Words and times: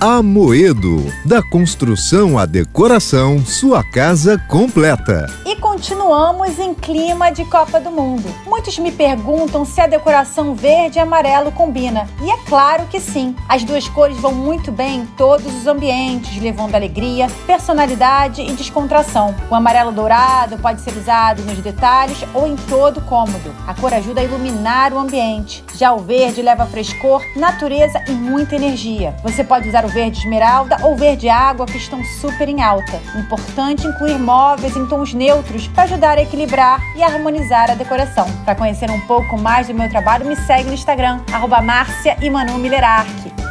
Amoedo. 0.00 1.12
Da 1.24 1.42
construção 1.42 2.38
à 2.38 2.46
decoração, 2.46 3.44
sua 3.44 3.82
casa 3.82 4.38
completa. 4.46 5.26
E 5.44 5.56
continuamos 5.56 6.56
em 6.60 6.72
clima 6.72 7.30
de 7.32 7.44
Copa 7.44 7.80
do 7.80 7.90
Mundo. 7.90 8.32
Muitos 8.46 8.78
me 8.78 8.92
perguntam 8.92 9.64
se 9.64 9.80
a 9.80 9.88
decoração 9.88 10.54
verde 10.54 10.98
e 10.98 11.00
amarelo 11.00 11.50
combina. 11.50 12.08
E 12.22 12.30
é 12.30 12.36
claro 12.46 12.86
que 12.86 13.00
sim. 13.00 13.34
As 13.48 13.64
duas 13.64 13.88
cores 13.88 14.16
vão 14.18 14.32
muito 14.32 14.70
bem 14.70 15.00
em 15.00 15.06
todos 15.06 15.52
os 15.52 15.66
ambientes, 15.66 16.40
levando 16.40 16.76
alegria, 16.76 17.26
personalidade 17.44 18.40
e 18.40 18.52
descontração. 18.52 19.34
O 19.50 19.54
amarelo 19.56 19.90
dourado 19.90 20.58
pode 20.58 20.80
ser 20.80 20.96
usado 20.96 21.42
nos 21.42 21.58
detalhes 21.58 22.24
ou 22.32 22.46
em 22.46 22.54
todo 22.54 22.98
o 22.98 23.04
cômodo. 23.04 23.52
A 23.66 23.74
cor 23.74 23.92
ajuda 23.92 24.20
a 24.20 24.24
iluminar 24.24 24.92
o 24.92 24.98
ambiente. 24.98 25.64
Já 25.74 25.92
o 25.92 25.98
verde 25.98 26.40
leva 26.40 26.66
frescor, 26.66 27.20
natureza 27.34 28.00
e 28.06 28.12
muita 28.12 28.54
energia. 28.54 29.16
Você 29.24 29.42
pode 29.42 29.68
usar 29.68 29.84
o 29.84 29.87
verde 29.88 30.18
esmeralda 30.18 30.76
ou 30.82 30.96
verde 30.96 31.28
água 31.28 31.66
que 31.66 31.76
estão 31.76 32.02
super 32.20 32.48
em 32.48 32.62
alta. 32.62 33.00
Importante 33.16 33.86
incluir 33.86 34.18
móveis 34.18 34.76
em 34.76 34.86
tons 34.86 35.14
neutros 35.14 35.66
para 35.68 35.84
ajudar 35.84 36.18
a 36.18 36.22
equilibrar 36.22 36.80
e 36.96 37.02
harmonizar 37.02 37.70
a 37.70 37.74
decoração. 37.74 38.26
Para 38.44 38.54
conhecer 38.54 38.90
um 38.90 39.00
pouco 39.00 39.38
mais 39.38 39.66
do 39.66 39.74
meu 39.74 39.88
trabalho, 39.88 40.26
me 40.26 40.36
segue 40.36 40.68
no 40.68 40.74
Instagram, 40.74 41.20
arroba 41.32 41.60
Márcia 41.60 42.16
e 42.20 42.30
Manu 42.30 42.58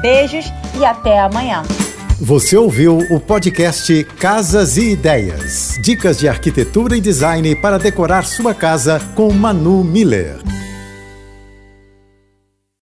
Beijos 0.00 0.52
e 0.78 0.84
até 0.84 1.20
amanhã. 1.20 1.62
Você 2.20 2.56
ouviu 2.56 2.98
o 3.10 3.18
podcast 3.18 4.04
Casas 4.18 4.76
e 4.76 4.92
Ideias. 4.92 5.78
Dicas 5.82 6.18
de 6.18 6.28
arquitetura 6.28 6.96
e 6.96 7.00
design 7.00 7.54
para 7.56 7.78
decorar 7.78 8.24
sua 8.24 8.54
casa 8.54 9.00
com 9.14 9.32
Manu 9.32 9.82
Miller. 9.82 10.36